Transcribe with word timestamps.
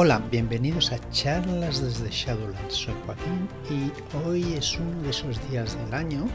Hola, 0.00 0.22
bienvenidos 0.30 0.92
a 0.92 1.10
charlas 1.10 1.82
desde 1.82 2.08
Shadowlands. 2.08 2.72
Soy 2.72 2.94
Joaquín 3.04 3.48
y 3.68 3.90
hoy 4.24 4.52
es 4.52 4.78
uno 4.78 5.02
de 5.02 5.10
esos 5.10 5.50
días 5.50 5.76
del 5.76 5.92
año 5.92 6.28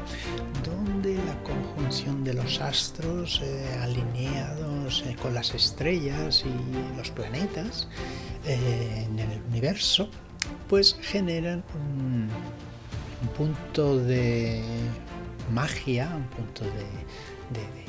donde 0.65 1.15
la 1.15 1.41
conjunción 1.43 2.25
de 2.25 2.33
los 2.33 2.59
astros 2.59 3.39
eh, 3.41 3.79
alineados 3.81 5.05
eh, 5.07 5.15
con 5.21 5.33
las 5.33 5.55
estrellas 5.55 6.43
y 6.45 6.97
los 6.97 7.09
planetas 7.11 7.87
eh, 8.45 9.07
en 9.07 9.17
el 9.19 9.41
universo 9.43 10.09
pues 10.67 10.97
generan 11.01 11.63
un, 11.73 12.27
punto 13.37 13.97
de 13.97 14.61
magia, 15.53 16.11
un 16.13 16.25
punto 16.25 16.65
de 16.65 17.82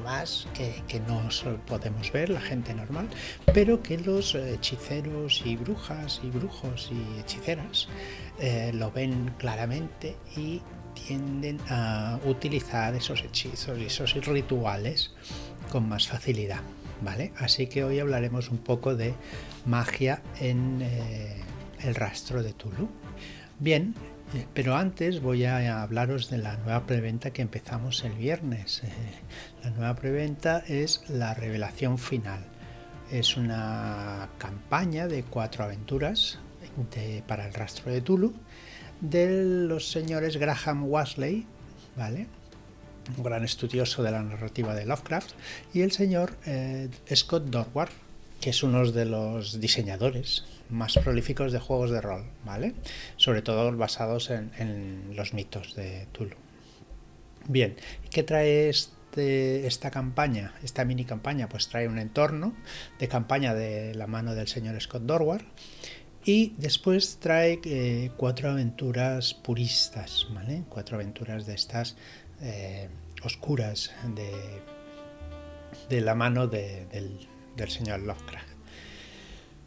más 0.00 0.46
que, 0.54 1.00
no 1.00 1.28
podemos 1.66 2.12
ver 2.12 2.28
la 2.28 2.40
gente 2.40 2.74
normal, 2.74 3.08
pero 3.54 3.82
que 3.82 3.98
los 3.98 4.34
hechiceros 4.34 5.42
y 5.44 5.56
brujas 5.56 6.20
y 6.22 6.30
brujos 6.30 6.90
y 6.92 7.20
hechiceras 7.20 7.88
eh, 8.38 8.70
lo 8.74 8.92
ven 8.92 9.34
claramente 9.38 10.16
y 10.36 10.60
tienden 11.06 11.58
a 11.70 12.18
utilizar 12.24 12.94
esos 12.94 13.22
hechizos 13.22 13.78
y 13.78 13.86
esos 13.86 14.14
rituales 14.26 15.12
con 15.70 15.88
más 15.88 16.06
facilidad. 16.06 16.60
¿vale? 17.00 17.32
Así 17.38 17.66
que 17.66 17.84
hoy 17.84 17.98
hablaremos 18.00 18.50
un 18.50 18.58
poco 18.58 18.94
de 18.94 19.14
magia 19.66 20.22
en 20.40 20.80
eh, 20.82 21.36
el 21.80 21.94
rastro 21.94 22.42
de 22.42 22.52
Tulu. 22.52 22.88
Bien, 23.60 23.94
pero 24.54 24.76
antes 24.76 25.20
voy 25.20 25.44
a 25.44 25.82
hablaros 25.82 26.30
de 26.30 26.38
la 26.38 26.56
nueva 26.56 26.86
preventa 26.86 27.32
que 27.32 27.42
empezamos 27.42 28.04
el 28.04 28.12
viernes. 28.12 28.82
Eh, 28.84 28.88
la 29.64 29.70
nueva 29.70 29.94
preventa 29.94 30.62
es 30.66 31.02
la 31.08 31.34
revelación 31.34 31.98
final. 31.98 32.44
Es 33.10 33.36
una 33.36 34.28
campaña 34.38 35.06
de 35.06 35.22
cuatro 35.22 35.64
aventuras 35.64 36.38
para 37.26 37.46
el 37.46 37.54
rastro 37.54 37.90
de 37.90 38.00
Tulu 38.00 38.34
de 39.00 39.42
los 39.66 39.90
señores 39.90 40.36
Graham 40.36 40.84
Wasley, 40.84 41.46
¿vale? 41.96 42.26
un 43.16 43.22
gran 43.22 43.44
estudioso 43.44 44.02
de 44.02 44.10
la 44.10 44.22
narrativa 44.22 44.74
de 44.74 44.84
Lovecraft, 44.84 45.30
y 45.72 45.80
el 45.80 45.92
señor 45.92 46.36
eh, 46.46 46.90
Scott 47.14 47.44
Dorward, 47.44 47.90
que 48.40 48.50
es 48.50 48.62
uno 48.62 48.90
de 48.90 49.04
los 49.04 49.60
diseñadores 49.60 50.44
más 50.70 50.94
prolíficos 50.98 51.52
de 51.52 51.58
juegos 51.58 51.90
de 51.90 52.00
rol, 52.00 52.24
¿vale? 52.44 52.74
Sobre 53.16 53.42
todo 53.42 53.74
basados 53.76 54.30
en, 54.30 55.12
los 55.14 55.34
mitos 55.34 55.74
de 55.74 56.06
Tulu. 56.12 56.36
Bien, 57.48 57.76
¿qué 58.10 58.22
trae 58.22 58.68
este, 58.68 59.66
esta 59.66 59.90
campaña, 59.90 60.54
esta 60.62 60.84
mini 60.84 61.04
campaña? 61.04 61.48
Pues 61.48 61.68
trae 61.68 61.88
un 61.88 61.98
entorno 61.98 62.54
de 62.98 63.08
campaña 63.08 63.54
de 63.54 63.94
la 63.94 64.06
mano 64.06 64.34
del 64.34 64.48
señor 64.48 64.80
Scott 64.80 65.02
Dorward 65.02 65.44
y 66.24 66.54
después 66.58 67.18
trae 67.20 67.60
eh, 67.64 68.10
cuatro 68.16 68.50
aventuras 68.50 69.32
puristas, 69.32 70.26
¿vale? 70.30 70.64
Cuatro 70.68 70.96
aventuras 70.96 71.46
de 71.46 71.54
estas 71.54 71.96
eh, 72.42 72.88
oscuras 73.24 73.92
de, 74.14 74.30
de 75.88 76.00
la 76.02 76.14
mano 76.14 76.46
del 76.46 77.28
del 77.58 77.70
señor 77.70 78.00
Lovecraft. 78.00 78.48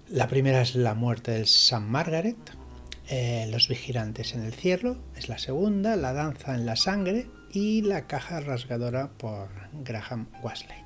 La 0.10 0.28
primera 0.28 0.62
es 0.62 0.76
la 0.76 0.96
muerte 0.96 1.32
del 1.32 1.46
San 1.46 1.90
Margaret, 1.90 2.38
eh, 3.10 3.48
los 3.52 3.68
vigilantes 3.68 4.34
en 4.34 4.44
el 4.44 4.54
cielo, 4.54 4.98
es 5.16 5.30
la 5.30 5.38
segunda, 5.38 5.96
la 5.96 6.14
danza 6.14 6.56
en 6.56 6.66
la 6.66 6.76
sangre 6.76 7.28
y 7.52 7.82
la 7.82 8.08
caja 8.08 8.40
rasgadora 8.40 9.12
por 9.18 9.50
Graham 9.84 10.28
Wesley. 10.42 10.78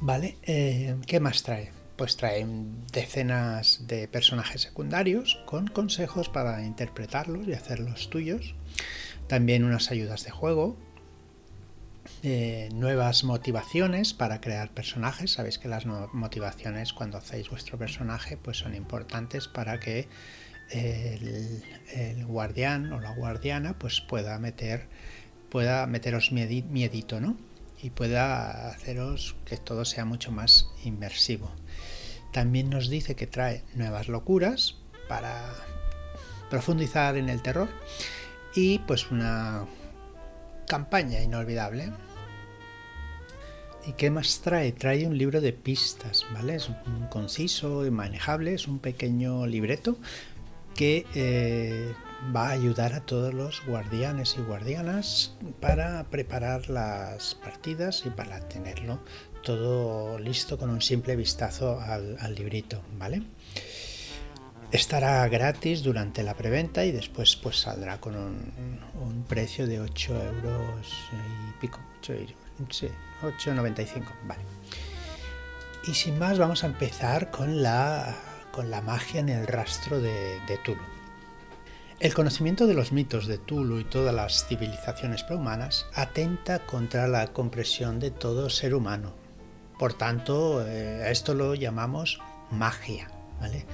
Vale, 0.00 0.36
eh, 0.42 0.96
¿qué 1.06 1.18
más 1.18 1.42
trae? 1.42 1.72
Pues 1.96 2.16
trae 2.16 2.46
decenas 2.92 3.86
de 3.86 4.06
personajes 4.06 4.62
secundarios 4.62 5.40
con 5.46 5.66
consejos 5.66 6.28
para 6.28 6.64
interpretarlos 6.64 7.48
y 7.48 7.54
hacerlos 7.54 8.08
tuyos. 8.08 8.54
También 9.26 9.64
unas 9.64 9.90
ayudas 9.90 10.24
de 10.24 10.30
juego, 10.30 10.78
eh, 12.22 12.68
nuevas 12.72 13.24
motivaciones 13.24 14.14
para 14.14 14.40
crear 14.40 14.70
personajes. 14.70 15.32
Sabéis 15.32 15.58
que 15.58 15.68
las 15.68 15.86
motivaciones 15.86 16.92
cuando 16.92 17.18
hacéis 17.18 17.48
vuestro 17.50 17.78
personaje 17.78 18.36
pues 18.36 18.58
son 18.58 18.74
importantes 18.74 19.48
para 19.48 19.78
que 19.78 20.08
el, 20.70 22.26
guardián 22.26 22.92
o 22.92 23.00
la 23.00 23.12
guardiana 23.12 23.78
pues 23.78 24.00
pueda 24.00 24.38
meter 24.38 24.88
pueda 25.48 25.86
meteros 25.86 26.30
miedito, 26.32 27.20
¿no? 27.20 27.36
Y 27.80 27.90
pueda 27.90 28.68
haceros 28.68 29.36
que 29.46 29.56
todo 29.56 29.84
sea 29.84 30.04
mucho 30.04 30.30
más 30.30 30.68
inmersivo. 30.84 31.50
También 32.32 32.68
nos 32.68 32.90
dice 32.90 33.14
que 33.14 33.26
trae 33.26 33.64
nuevas 33.74 34.08
locuras 34.08 34.76
para 35.08 35.54
profundizar 36.50 37.16
en 37.16 37.28
el 37.28 37.40
terror 37.40 37.68
y 38.54 38.80
pues 38.80 39.10
una 39.10 39.66
campaña 40.68 41.20
inolvidable 41.20 41.90
¿Y 43.88 43.92
qué 43.92 44.10
más 44.10 44.40
trae? 44.42 44.72
Trae 44.72 45.06
un 45.06 45.16
libro 45.16 45.40
de 45.40 45.54
pistas, 45.54 46.26
¿vale? 46.34 46.56
Es 46.56 46.68
un 46.68 47.06
conciso 47.08 47.86
y 47.86 47.90
manejable, 47.90 48.52
es 48.52 48.68
un 48.68 48.80
pequeño 48.80 49.46
libreto 49.46 49.96
que 50.74 51.06
eh, 51.14 51.94
va 52.36 52.48
a 52.48 52.52
ayudar 52.52 52.92
a 52.92 53.00
todos 53.00 53.32
los 53.32 53.64
guardianes 53.64 54.36
y 54.38 54.42
guardianas 54.42 55.34
para 55.60 56.04
preparar 56.10 56.68
las 56.68 57.34
partidas 57.34 58.04
y 58.04 58.10
para 58.10 58.40
tenerlo 58.46 59.00
todo 59.42 60.18
listo 60.18 60.58
con 60.58 60.68
un 60.68 60.82
simple 60.82 61.16
vistazo 61.16 61.80
al, 61.80 62.34
librito, 62.34 62.82
¿vale? 62.98 63.22
Estará 64.70 65.26
gratis 65.28 65.82
durante 65.82 66.22
la 66.22 66.34
preventa 66.34 66.84
y 66.84 66.92
después 66.92 67.36
pues 67.36 67.60
saldrá 67.60 67.98
con 68.00 68.16
un, 68.16 69.24
precio 69.26 69.66
de 69.66 69.80
8 69.80 70.14
euros 70.14 71.10
y 71.12 71.60
pico, 71.60 71.80
8 72.00 72.14
Sí, 72.70 72.88
8.95, 73.22 74.04
vale. 74.26 74.42
Y 75.86 75.94
sin 75.94 76.18
más 76.18 76.38
vamos 76.38 76.64
a 76.64 76.66
empezar 76.66 77.30
con 77.30 77.62
la, 77.62 78.14
con 78.52 78.70
la 78.70 78.80
magia 78.80 79.20
en 79.20 79.28
el 79.28 79.46
rastro 79.46 80.00
de, 80.00 80.40
de 80.46 80.56
Tulu. 80.58 80.82
El 82.00 82.14
conocimiento 82.14 82.66
de 82.66 82.74
los 82.74 82.92
mitos 82.92 83.26
de 83.26 83.38
Tulu 83.38 83.80
y 83.80 83.84
todas 83.84 84.14
las 84.14 84.46
civilizaciones 84.46 85.24
prehumanas 85.24 85.86
atenta 85.94 86.60
contra 86.60 87.08
la 87.08 87.28
compresión 87.28 88.00
de 88.00 88.10
todo 88.10 88.50
ser 88.50 88.74
humano. 88.74 89.14
Por 89.78 89.94
tanto, 89.94 90.66
eh, 90.66 91.02
a 91.04 91.10
esto 91.10 91.34
lo 91.34 91.54
llamamos 91.54 92.20
magia. 92.50 93.08
¿vale? 93.40 93.64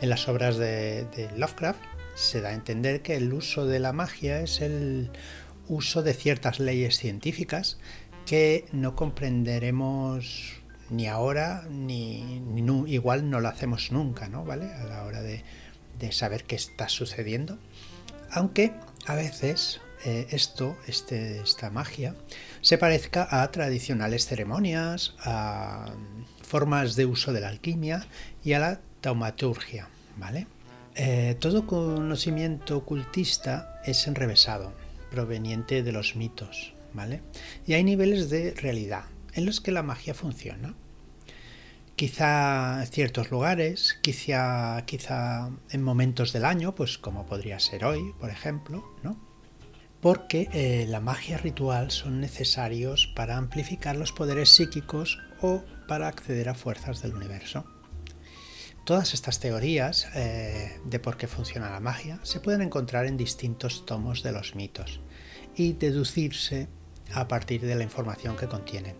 En 0.00 0.10
las 0.10 0.28
obras 0.28 0.56
de, 0.56 1.28
Lovecraft 1.36 1.80
se 2.14 2.40
da 2.40 2.50
a 2.50 2.54
entender 2.54 3.02
que 3.02 3.16
el 3.16 3.32
uso 3.32 3.66
de 3.66 3.78
la 3.78 3.92
magia 3.92 4.40
es 4.40 4.60
el 4.60 5.10
uso 5.68 6.02
de 6.02 6.14
ciertas 6.14 6.60
leyes 6.60 6.98
científicas 6.98 7.78
que 8.26 8.66
no 8.72 8.94
comprenderemos 8.96 10.60
ni 10.90 11.06
ahora 11.06 11.66
ni, 11.70 12.42
igual 12.86 13.30
no 13.30 13.40
lo 13.40 13.48
hacemos 13.48 13.90
nunca, 13.92 14.28
¿no? 14.28 14.44
¿Vale? 14.44 14.72
A 14.74 14.84
la 14.84 15.04
hora 15.04 15.22
de, 15.22 15.42
saber 16.10 16.44
qué 16.44 16.56
está 16.56 16.90
sucediendo. 16.90 17.58
Aunque 18.30 18.72
a 19.06 19.14
veces 19.14 19.80
eh, 20.04 20.26
esto, 20.30 20.76
este, 20.86 21.40
esta 21.40 21.70
magia, 21.70 22.14
se 22.60 22.76
parezca 22.76 23.26
a 23.30 23.50
tradicionales 23.50 24.26
ceremonias, 24.26 25.14
a 25.20 25.94
formas 26.42 26.94
de 26.94 27.06
uso 27.06 27.32
de 27.32 27.40
la 27.40 27.48
alquimia 27.48 28.06
y 28.44 28.52
a 28.52 28.58
la 28.58 28.80
taumaturgia, 29.04 29.86
¿vale? 30.16 30.46
Eh, 30.94 31.36
todo 31.38 31.66
conocimiento 31.66 32.78
ocultista 32.78 33.82
es 33.84 34.06
enrevesado, 34.06 34.72
proveniente 35.10 35.82
de 35.82 35.92
los 35.92 36.16
mitos, 36.16 36.72
y 37.66 37.74
hay 37.74 37.84
niveles 37.84 38.30
de 38.30 38.54
realidad 38.54 39.04
en 39.34 39.44
los 39.44 39.60
que 39.60 39.72
la 39.72 39.82
magia 39.82 40.14
funciona. 40.14 40.74
Quizá 41.96 42.80
en 42.80 42.86
ciertos 42.86 43.30
lugares, 43.30 43.98
quizá, 44.00 44.82
quizá 44.86 45.50
en 45.70 45.82
momentos 45.82 46.32
del 46.32 46.46
año, 46.46 46.74
pues 46.74 46.96
como 46.96 47.26
podría 47.26 47.60
ser 47.60 47.84
hoy, 47.84 48.14
por 48.18 48.30
ejemplo, 48.30 48.84
¿no? 49.02 49.18
Porque 50.00 50.48
eh, 50.54 50.86
la 50.88 51.00
magia 51.00 51.36
ritual 51.36 51.90
son 51.90 52.20
necesarios 52.20 53.12
para 53.14 53.36
amplificar 53.36 53.96
los 53.96 54.12
poderes 54.12 54.48
psíquicos 54.48 55.18
o 55.42 55.62
para 55.88 56.08
acceder 56.08 56.48
a 56.48 56.54
fuerzas 56.54 57.02
del 57.02 57.14
universo. 57.14 57.73
Todas 58.84 59.14
estas 59.14 59.40
teorías 59.40 60.08
eh, 60.14 60.78
de 60.84 60.98
por 60.98 61.16
qué 61.16 61.26
funciona 61.26 61.70
la 61.70 61.80
magia 61.80 62.20
se 62.22 62.40
pueden 62.40 62.60
encontrar 62.60 63.06
en 63.06 63.16
distintos 63.16 63.86
tomos 63.86 64.22
de 64.22 64.32
los 64.32 64.54
mitos 64.54 65.00
y 65.56 65.72
deducirse 65.72 66.68
a 67.14 67.26
partir 67.26 67.62
de 67.62 67.76
la 67.76 67.82
información 67.82 68.36
que 68.36 68.46
contienen. 68.46 68.96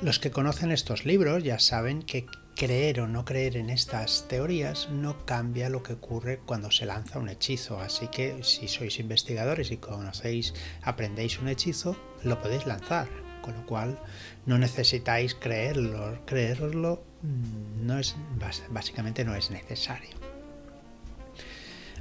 Los 0.00 0.18
que 0.18 0.30
conocen 0.30 0.72
estos 0.72 1.04
libros 1.04 1.44
ya 1.44 1.58
saben 1.58 2.02
que 2.02 2.24
creer 2.56 3.02
o 3.02 3.06
no 3.06 3.26
creer 3.26 3.58
en 3.58 3.68
estas 3.68 4.26
teorías 4.28 4.88
no 4.90 5.26
cambia 5.26 5.68
lo 5.68 5.82
que 5.82 5.92
ocurre 5.92 6.38
cuando 6.38 6.70
se 6.70 6.86
lanza 6.86 7.18
un 7.18 7.28
hechizo, 7.28 7.80
así 7.80 8.08
que 8.08 8.42
si 8.42 8.66
sois 8.66 8.98
investigadores 8.98 9.70
y 9.72 9.76
conocéis, 9.76 10.54
aprendéis 10.80 11.38
un 11.38 11.48
hechizo, 11.48 11.96
lo 12.22 12.40
podéis 12.40 12.66
lanzar, 12.66 13.08
con 13.42 13.54
lo 13.54 13.66
cual 13.66 13.98
no 14.46 14.58
necesitáis 14.58 15.34
creerlo. 15.34 16.18
Creerlo 16.26 17.02
no 17.80 17.98
es, 17.98 18.16
básicamente 18.70 19.24
no 19.24 19.34
es 19.34 19.50
necesario. 19.50 20.10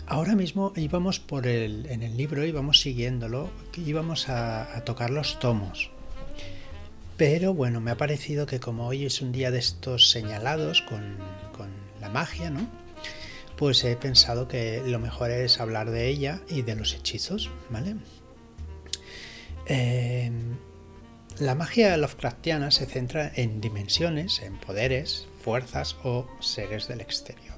Ahora 0.06 0.36
mismo 0.36 0.74
íbamos 0.76 1.20
por 1.20 1.46
el, 1.46 1.86
en 1.86 2.02
el 2.02 2.18
libro, 2.18 2.44
íbamos 2.44 2.80
siguiéndolo, 2.82 3.50
íbamos 3.78 4.28
a, 4.28 4.76
a 4.76 4.84
tocar 4.84 5.12
los 5.12 5.40
tomos. 5.40 5.92
Pero 7.16 7.54
bueno, 7.54 7.80
me 7.82 7.92
ha 7.92 7.98
parecido 7.98 8.46
que 8.46 8.60
como 8.60 8.88
hoy 8.88 9.06
es 9.06 9.22
un 9.22 9.32
día 9.32 9.52
de 9.52 9.60
estos 9.60 10.10
señalados 10.10 10.82
con, 10.82 11.18
con 11.56 11.70
la 12.00 12.10
magia, 12.10 12.50
¿no? 12.50 12.68
Pues 13.58 13.84
he 13.84 13.96
pensado 13.98 14.48
que 14.48 14.82
lo 14.86 15.00
mejor 15.00 15.30
es 15.32 15.60
hablar 15.60 15.92
de 15.92 16.08
ella 16.08 16.42
y 16.48 16.62
de 16.62 16.76
los 16.76 16.94
hechizos, 16.94 17.52
¿vale? 17.70 17.98
Eh, 19.66 20.32
la 21.40 21.56
magia 21.56 21.96
Lovecraftiana 21.96 22.70
se 22.70 22.86
centra 22.86 23.32
en 23.34 23.62
dimensiones, 23.62 24.42
en 24.42 24.58
poderes, 24.60 25.28
fuerzas 25.42 25.96
o 26.04 26.28
seres 26.42 26.90
del 26.90 27.00
exterior. 27.00 27.56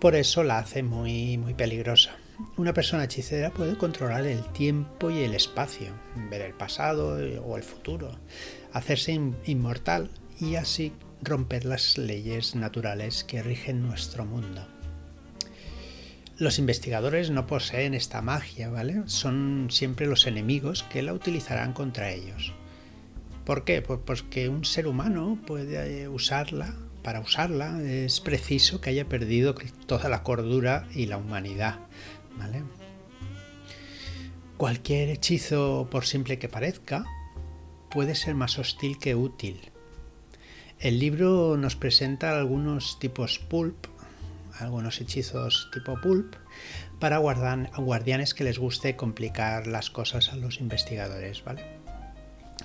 Por 0.00 0.14
eso 0.14 0.44
la 0.44 0.58
hace 0.58 0.84
muy, 0.84 1.36
muy 1.36 1.54
peligrosa. 1.54 2.16
Una 2.56 2.72
persona 2.72 3.04
hechicera 3.04 3.50
puede 3.50 3.76
controlar 3.76 4.24
el 4.26 4.44
tiempo 4.52 5.10
y 5.10 5.18
el 5.24 5.34
espacio, 5.34 5.92
ver 6.30 6.42
el 6.42 6.54
pasado 6.54 7.18
o 7.44 7.56
el 7.56 7.62
futuro, 7.64 8.18
hacerse 8.72 9.12
inmortal 9.46 10.10
y 10.40 10.54
así 10.54 10.92
romper 11.22 11.64
las 11.64 11.98
leyes 11.98 12.54
naturales 12.54 13.24
que 13.24 13.42
rigen 13.42 13.82
nuestro 13.82 14.24
mundo. 14.24 14.64
Los 16.38 16.60
investigadores 16.60 17.30
no 17.30 17.46
poseen 17.48 17.94
esta 17.94 18.22
magia, 18.22 18.70
¿vale? 18.70 19.02
Son 19.06 19.68
siempre 19.70 20.06
los 20.06 20.26
enemigos 20.26 20.84
que 20.84 21.02
la 21.02 21.12
utilizarán 21.12 21.72
contra 21.72 22.10
ellos. 22.10 22.52
¿Por 23.44 23.64
qué? 23.64 23.82
Pues 23.82 24.00
porque 24.04 24.48
un 24.48 24.64
ser 24.64 24.86
humano 24.86 25.38
puede 25.46 26.08
usarla, 26.08 26.74
para 27.02 27.20
usarla 27.20 27.82
es 27.82 28.20
preciso 28.20 28.80
que 28.80 28.90
haya 28.90 29.08
perdido 29.08 29.54
toda 29.86 30.08
la 30.08 30.22
cordura 30.22 30.86
y 30.94 31.06
la 31.06 31.16
humanidad, 31.16 31.80
¿vale? 32.38 32.62
Cualquier 34.56 35.08
hechizo, 35.08 35.88
por 35.90 36.06
simple 36.06 36.38
que 36.38 36.48
parezca, 36.48 37.04
puede 37.90 38.14
ser 38.14 38.36
más 38.36 38.58
hostil 38.58 38.98
que 38.98 39.16
útil. 39.16 39.72
El 40.78 41.00
libro 41.00 41.56
nos 41.56 41.74
presenta 41.74 42.38
algunos 42.38 42.98
tipos 43.00 43.38
pulp 43.38 43.86
algunos 44.60 45.00
hechizos 45.00 45.70
tipo 45.72 46.00
pulp 46.00 46.34
para 46.98 47.18
guardianes 47.18 48.34
que 48.34 48.44
les 48.44 48.58
guste 48.58 48.96
complicar 48.96 49.66
las 49.66 49.90
cosas 49.90 50.32
a 50.32 50.36
los 50.36 50.60
investigadores, 50.60 51.42
¿vale? 51.44 51.81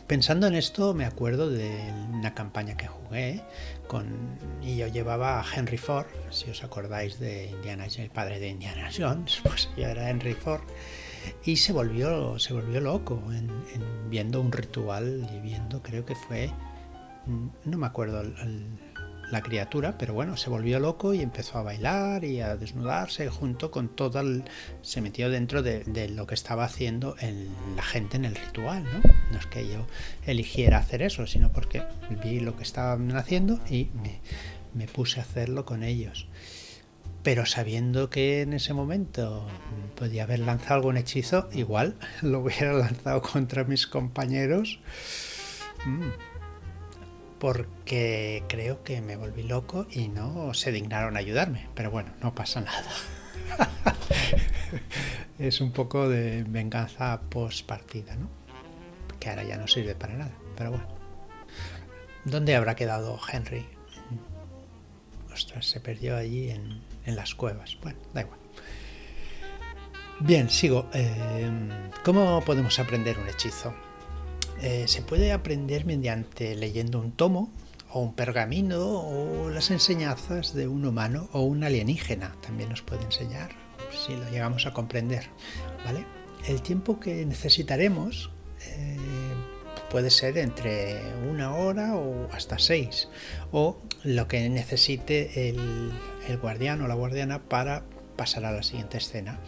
Pensando 0.07 0.47
en 0.47 0.55
esto, 0.55 0.93
me 0.93 1.03
acuerdo 1.03 1.49
de 1.49 1.69
una 2.13 2.33
campaña 2.33 2.77
que 2.77 2.87
jugué 2.87 3.41
con, 3.87 4.07
y 4.61 4.77
yo 4.77 4.87
llevaba 4.87 5.41
a 5.41 5.45
Henry 5.53 5.77
Ford, 5.77 6.05
si 6.29 6.49
os 6.49 6.63
acordáis 6.63 7.19
de 7.19 7.47
Indiana 7.47 7.87
el 7.97 8.09
padre 8.09 8.39
de 8.39 8.47
Indiana 8.47 8.89
Jones, 8.97 9.41
pues 9.43 9.69
yo 9.75 9.85
era 9.85 10.09
Henry 10.09 10.33
Ford, 10.33 10.61
y 11.43 11.57
se 11.57 11.73
volvió, 11.73 12.39
se 12.39 12.53
volvió 12.53 12.79
loco 12.79 13.21
en, 13.33 13.49
viendo 14.09 14.39
un 14.39 14.53
ritual 14.53 15.29
y 15.35 15.41
viendo, 15.41 15.83
creo 15.83 16.05
que 16.05 16.15
fue, 16.15 16.51
no 17.65 17.77
me 17.77 17.85
acuerdo 17.85 18.23
la 19.31 19.41
criatura, 19.41 19.97
pero 19.97 20.13
bueno, 20.13 20.37
se 20.37 20.49
volvió 20.49 20.79
loco 20.79 21.13
y 21.13 21.21
empezó 21.21 21.57
a 21.57 21.63
bailar 21.63 22.23
y 22.23 22.41
a 22.41 22.55
desnudarse 22.55 23.29
junto 23.29 23.71
con 23.71 23.89
todo 23.89 24.19
el... 24.19 24.43
se 24.81 25.01
metió 25.01 25.29
dentro 25.29 25.61
de, 25.63 26.09
lo 26.09 26.27
que 26.27 26.35
estaba 26.35 26.63
haciendo 26.63 27.15
la 27.75 27.83
gente 27.83 28.17
en 28.17 28.25
el 28.25 28.35
ritual, 28.35 28.83
¿no? 28.83 29.01
No 29.31 29.39
es 29.39 29.45
que 29.47 29.67
yo 29.67 29.85
eligiera 30.25 30.77
hacer 30.77 31.01
eso, 31.01 31.27
sino 31.27 31.51
porque 31.51 31.83
vi 32.23 32.39
lo 32.39 32.55
que 32.55 32.63
estaban 32.63 33.15
haciendo 33.15 33.59
y 33.69 33.89
me, 34.01 34.21
me 34.73 34.87
puse 34.87 35.19
a 35.19 35.23
hacerlo 35.23 35.65
con 35.65 35.83
ellos. 35.83 36.27
Pero 37.23 37.45
sabiendo 37.45 38.09
que 38.09 38.41
en 38.41 38.53
ese 38.53 38.73
momento 38.73 39.45
podía 39.95 40.23
haber 40.23 40.39
lanzado 40.39 40.75
algún 40.75 40.97
hechizo, 40.97 41.49
igual 41.51 41.95
lo 42.21 42.39
hubiera 42.39 42.71
lanzado 42.73 43.21
contra 43.21 43.65
mis 43.65 43.87
compañeros. 43.87 44.79
Mm 45.85 46.36
porque 47.39 48.43
creo 48.47 48.83
que 48.83 49.01
me 49.01 49.15
volví 49.15 49.43
loco 49.43 49.87
y 49.91 50.07
no 50.07 50.53
se 50.53 50.71
dignaron 50.71 51.15
a 51.15 51.19
ayudarme. 51.19 51.67
Pero 51.75 51.91
bueno, 51.91 52.11
no 52.21 52.33
pasa 52.33 52.61
nada. 52.61 52.89
es 55.39 55.61
un 55.61 55.71
poco 55.71 56.09
de 56.09 56.43
venganza 56.43 57.21
post 57.29 57.65
partida, 57.65 58.15
¿no? 58.15 58.29
Que 59.19 59.29
ahora 59.29 59.43
ya 59.43 59.57
no 59.57 59.67
sirve 59.67 59.95
para 59.95 60.15
nada. 60.15 60.31
Pero 60.55 60.71
bueno. 60.71 60.87
¿Dónde 62.25 62.55
habrá 62.55 62.75
quedado 62.75 63.19
Henry? 63.31 63.65
Ostras, 65.33 65.65
se 65.65 65.79
perdió 65.79 66.17
allí 66.17 66.49
en, 66.49 66.81
las 67.05 67.35
cuevas. 67.35 67.77
Bueno, 67.81 67.99
da 68.13 68.21
igual. 68.21 68.39
Bien, 70.19 70.49
sigo. 70.49 70.89
Eh, 70.93 71.49
¿Cómo 72.03 72.43
podemos 72.43 72.79
aprender 72.79 73.17
un 73.17 73.29
hechizo? 73.29 73.73
Eh, 74.61 74.85
se 74.87 75.01
puede 75.01 75.31
aprender 75.31 75.85
mediante 75.85 76.55
leyendo 76.55 76.99
un 76.99 77.11
tomo 77.11 77.51
o 77.91 78.01
un 78.01 78.13
pergamino 78.13 78.79
o 78.79 79.49
las 79.49 79.71
enseñanzas 79.71 80.53
de 80.53 80.67
un 80.67 80.85
humano 80.85 81.29
o 81.31 81.41
un 81.41 81.63
alienígena. 81.63 82.35
También 82.41 82.69
nos 82.69 82.81
puede 82.81 83.03
enseñar 83.03 83.51
si 84.05 84.15
lo 84.15 84.29
llegamos 84.29 84.65
a 84.65 84.73
comprender. 84.73 85.25
¿vale? 85.85 86.05
El 86.47 86.61
tiempo 86.61 86.99
que 86.99 87.25
necesitaremos 87.25 88.31
eh, 88.65 88.97
puede 89.89 90.09
ser 90.09 90.37
entre 90.37 91.01
una 91.29 91.55
hora 91.55 91.95
o 91.95 92.29
hasta 92.31 92.59
seis 92.59 93.07
o 93.51 93.77
lo 94.03 94.27
que 94.27 94.49
necesite 94.49 95.49
el, 95.49 95.91
guardián 96.41 96.81
o 96.81 96.87
la 96.87 96.95
guardiana 96.95 97.43
para 97.43 97.83
pasar 98.15 98.45
a 98.45 98.51
la 98.51 98.63
siguiente 98.63 98.97
escena. 98.97 99.39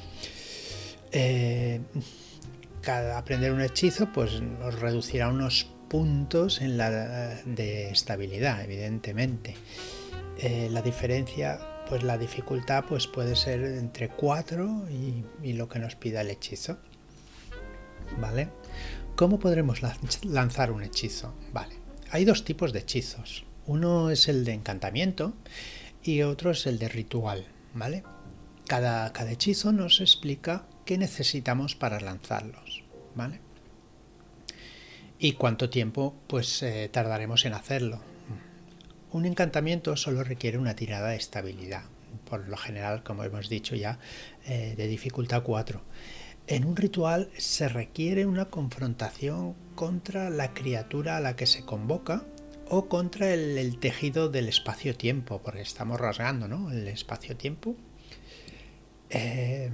Eh, 1.12 1.82
cada 2.82 3.18
aprender 3.18 3.52
un 3.52 3.62
hechizo 3.62 4.12
pues 4.12 4.42
nos 4.42 4.80
reducirá 4.80 5.30
unos 5.30 5.68
puntos 5.90 6.62
en 6.62 6.78
la 6.78 6.90
de 7.46 7.90
estabilidad, 7.90 8.64
evidentemente. 8.64 9.56
Eh, 10.38 10.70
la 10.72 10.82
diferencia, 10.82 11.60
pues 11.90 12.04
la 12.04 12.18
dificultad 12.18 12.86
pues 12.88 13.08
puede 13.08 13.36
ser 13.36 13.62
entre 13.64 14.10
4 14.10 14.88
y, 14.90 15.54
lo 15.54 15.68
que 15.68 15.80
nos 15.80 15.96
pida 15.96 16.22
el 16.22 16.30
hechizo. 16.30 16.78
¿Vale? 18.20 18.50
¿Cómo 19.16 19.40
podremos 19.40 19.82
lanzar 20.24 20.72
un 20.72 20.84
hechizo? 20.84 21.34
Vale. 21.52 21.76
Hay 22.12 22.26
dos 22.26 22.46
tipos 22.46 22.72
de 22.72 22.80
hechizos. 22.80 23.44
Uno 23.66 24.10
es 24.10 24.28
el 24.30 24.46
de 24.46 24.54
encantamiento 24.54 25.34
y 26.02 26.22
otro 26.22 26.52
es 26.52 26.66
el 26.66 26.80
de 26.80 26.88
ritual, 26.88 27.46
¿vale? 27.74 28.04
Cada, 28.66 29.12
cada 29.14 29.32
hechizo 29.32 29.72
nos 29.72 30.00
explica 30.00 30.66
qué 30.90 30.98
necesitamos 30.98 31.76
para 31.76 32.00
lanzarlos, 32.00 32.82
¿vale? 33.14 33.40
Y 35.20 35.34
cuánto 35.34 35.70
tiempo 35.70 36.16
pues 36.26 36.64
eh, 36.64 36.90
tardaremos 36.92 37.46
en 37.46 37.54
hacerlo. 37.54 38.02
Un 39.12 39.28
encantamiento 39.28 39.96
solo 39.96 40.24
requiere 40.24 40.58
una 40.58 40.76
tirada 40.76 41.10
de 41.10 41.18
estabilidad, 41.18 41.84
por 42.28 42.50
lo 42.50 42.58
general, 42.58 43.04
como 43.04 43.24
hemos 43.24 43.50
dicho 43.50 43.76
ya, 43.76 44.00
eh, 44.48 44.74
de 44.76 44.88
dificultad 44.88 45.44
4. 45.44 45.80
En 46.48 46.66
un 46.66 46.76
ritual 46.76 47.30
se 47.38 47.70
requiere 47.70 48.26
una 48.26 48.46
confrontación 48.46 49.54
contra 49.76 50.32
la 50.32 50.56
criatura 50.56 51.18
a 51.18 51.20
la 51.20 51.36
que 51.36 51.46
se 51.46 51.64
convoca 51.66 52.24
o 52.68 52.90
contra 52.90 53.32
el, 53.32 53.78
tejido 53.78 54.30
del 54.30 54.50
espacio-tiempo, 54.50 55.40
porque 55.44 55.62
estamos 55.62 56.00
rasgando 56.00 56.48
¿no? 56.48 56.72
el 56.72 56.88
espacio-tiempo. 56.88 57.76
Eh, 59.12 59.70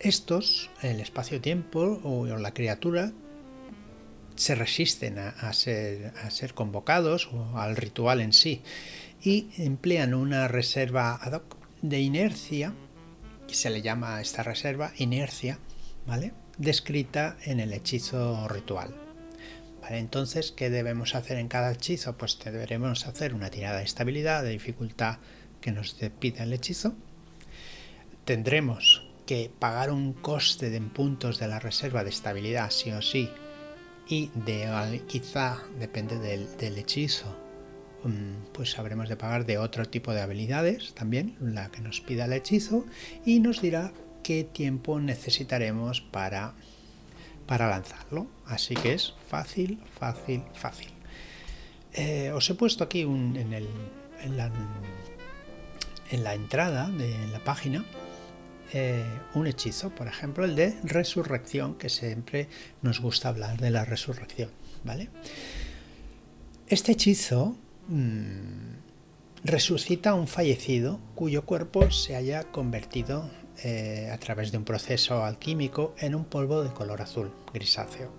estos, 0.00 0.70
el 0.82 1.00
espacio-tiempo 1.00 2.00
o 2.02 2.26
la 2.26 2.52
criatura, 2.52 3.12
se 4.34 4.54
resisten 4.54 5.18
a, 5.18 5.52
ser, 5.52 6.54
convocados 6.54 7.28
o 7.32 7.58
al 7.58 7.76
ritual 7.76 8.22
en 8.22 8.32
sí 8.32 8.62
y 9.22 9.48
emplean 9.58 10.14
una 10.14 10.48
reserva 10.48 11.16
ad 11.16 11.34
hoc 11.34 11.56
de 11.82 12.00
inercia, 12.00 12.72
que 13.46 13.54
se 13.54 13.68
le 13.68 13.82
llama 13.82 14.16
a 14.16 14.20
esta 14.22 14.42
reserva 14.42 14.92
inercia, 14.96 15.58
¿vale? 16.06 16.32
descrita 16.56 17.36
en 17.44 17.60
el 17.60 17.74
hechizo 17.74 18.48
ritual. 18.48 18.94
entonces, 19.90 20.52
¿qué 20.52 20.70
debemos 20.70 21.14
hacer 21.14 21.36
en 21.36 21.48
cada 21.48 21.72
hechizo? 21.72 22.16
Pues 22.16 22.38
deberemos 22.42 23.06
hacer 23.06 23.34
una 23.34 23.50
tirada 23.50 23.78
de 23.78 23.84
estabilidad, 23.84 24.42
de 24.42 24.50
dificultad 24.50 25.18
que 25.60 25.72
nos 25.72 25.94
pida 26.18 26.44
el 26.44 26.52
hechizo. 26.54 26.94
Tendremos 28.24 29.09
que 29.30 29.48
pagar 29.60 29.92
un 29.92 30.12
coste 30.12 30.70
de 30.70 30.80
puntos 30.80 31.38
de 31.38 31.46
la 31.46 31.60
reserva 31.60 32.02
de 32.02 32.10
estabilidad 32.10 32.68
sí 32.72 32.90
o 32.90 33.00
sí 33.00 33.30
y 34.08 34.26
quizá 35.06 35.58
depende 35.78 36.18
del, 36.18 36.76
hechizo 36.76 37.26
mm, 38.02 38.50
pues 38.52 38.76
habremos 38.76 39.08
de 39.08 39.14
pagar 39.14 39.46
de 39.46 39.56
otro 39.58 39.84
tipo 39.84 40.12
de 40.12 40.20
habilidades 40.20 40.94
también 40.94 41.36
la 41.40 41.70
que 41.70 41.80
nos 41.80 42.00
pida 42.00 42.24
el 42.24 42.32
hechizo 42.32 42.86
y 43.24 43.38
nos 43.38 43.62
dirá 43.62 43.92
qué 44.24 44.42
tiempo 44.42 44.98
necesitaremos 44.98 46.00
para 46.00 46.54
para 47.46 47.68
lanzarlo. 47.68 48.26
Así 48.46 48.74
que 48.74 48.94
es 48.94 49.14
fácil, 49.28 49.80
fácil, 49.98 50.42
fácil. 50.54 50.90
Eh, 51.92 52.32
os 52.32 52.50
he 52.50 52.54
puesto 52.54 52.82
aquí 52.82 53.02
en, 53.02 53.36
en, 53.36 53.50
la, 54.36 54.50
en, 56.10 56.24
la, 56.24 56.34
entrada 56.34 56.88
de 56.90 57.12
la 57.28 57.40
página 57.40 57.84
eh, 58.72 59.04
un 59.34 59.46
hechizo, 59.46 59.90
por 59.90 60.06
ejemplo, 60.06 60.44
el 60.44 60.54
de 60.54 60.76
resurrección, 60.82 61.76
que 61.76 61.88
siempre 61.88 62.48
nos 62.82 63.00
gusta 63.00 63.28
hablar 63.28 63.58
de 63.58 63.70
la 63.70 63.84
resurrección. 63.84 64.50
¿vale? 64.84 65.08
Este 66.68 66.92
hechizo 66.92 67.56
mm, 67.88 69.44
resucita 69.44 70.10
a 70.10 70.14
un 70.14 70.28
fallecido 70.28 71.00
cuyo 71.14 71.44
cuerpo 71.44 71.90
se 71.90 72.16
haya 72.16 72.44
convertido 72.44 73.30
eh, 73.64 74.10
a 74.12 74.18
través 74.18 74.52
de 74.52 74.58
un 74.58 74.64
proceso 74.64 75.24
alquímico 75.24 75.94
en 75.98 76.14
un 76.14 76.24
polvo 76.24 76.62
de 76.62 76.72
color 76.72 77.02
azul 77.02 77.30
grisáceo, 77.52 78.10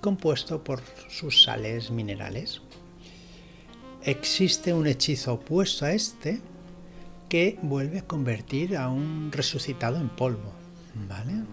compuesto 0.00 0.62
por 0.62 0.82
sus 1.08 1.42
sales 1.42 1.90
minerales. 1.90 2.62
Existe 4.02 4.72
un 4.72 4.86
hechizo 4.86 5.34
opuesto 5.34 5.84
a 5.84 5.92
este 5.92 6.40
que 7.28 7.58
vuelve 7.62 8.00
a 8.00 8.06
convertir 8.06 8.76
a 8.76 8.88
un 8.88 9.30
resucitado 9.32 9.98
en 9.98 10.08
polvo. 10.08 10.52
¿vale? 11.08 11.44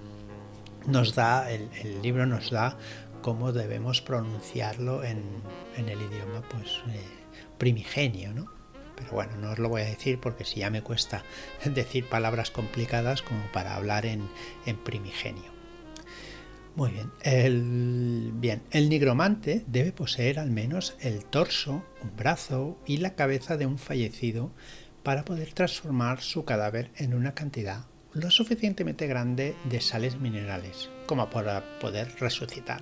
Nos 0.88 1.16
da, 1.16 1.50
el, 1.52 1.70
libro 2.02 2.26
nos 2.26 2.52
da 2.52 2.78
cómo 3.22 3.52
debemos 3.52 4.02
pronunciarlo 4.02 5.04
en, 5.04 5.24
el 5.78 6.02
idioma 6.02 6.42
pues, 6.50 6.82
eh, 6.90 7.00
primigenio, 7.58 8.34
¿no? 8.34 8.52
Pero 8.96 9.12
bueno, 9.12 9.38
no 9.38 9.52
os 9.52 9.60
lo 9.60 9.70
voy 9.70 9.82
a 9.82 9.86
decir 9.86 10.20
porque 10.20 10.46
si 10.46 10.60
ya 10.60 10.70
me 10.70 10.82
cuesta 10.82 11.24
decir 11.66 12.08
palabras 12.08 12.52
complicadas 12.52 13.22
como 13.22 13.42
para 13.52 13.76
hablar 13.76 14.06
en, 14.06 14.30
primigenio. 14.84 15.54
Muy 16.76 16.92
bien. 16.92 18.42
Bien, 18.42 18.64
el 18.72 18.90
nigromante 18.90 19.64
debe 19.68 19.92
poseer 19.92 20.40
al 20.40 20.50
menos 20.50 20.96
el 21.02 21.24
torso, 21.24 21.84
un 22.02 22.16
brazo 22.18 22.80
y 22.88 22.98
la 22.98 23.14
cabeza 23.14 23.58
de 23.58 23.68
un 23.68 23.78
fallecido 23.78 24.52
para 25.04 25.26
poder 25.26 25.54
transformar 25.54 26.22
su 26.22 26.46
cadáver 26.46 26.92
en 26.96 27.14
una 27.14 27.34
cantidad 27.34 27.86
lo 28.14 28.30
suficientemente 28.30 29.08
grande 29.08 29.56
de 29.66 29.82
sales 29.82 30.20
minerales 30.20 30.90
como 31.06 31.30
para 31.30 31.80
poder 31.80 32.14
resucitar. 32.20 32.82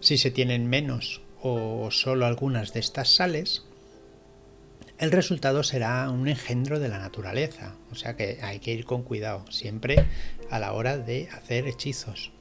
Si 0.00 0.16
se 0.16 0.30
tienen 0.30 0.68
menos 0.68 1.20
o 1.40 1.90
solo 1.90 2.26
algunas 2.26 2.72
de 2.72 2.80
estas 2.80 3.14
sales, 3.14 3.64
el 4.98 5.12
resultado 5.12 5.62
será 5.62 6.10
un 6.10 6.26
engendro 6.26 6.80
de 6.80 6.88
la 6.88 6.98
naturaleza. 6.98 7.74
O 7.90 7.94
sea 7.94 8.16
que 8.16 8.38
hay 8.42 8.58
que 8.60 8.72
ir 8.72 8.84
con 8.84 9.02
cuidado 9.02 9.44
siempre 9.50 10.06
a 10.50 10.58
la 10.58 10.72
hora 10.72 10.96
de 10.96 11.28
hacer 11.30 11.68
hechizos. 11.68 12.32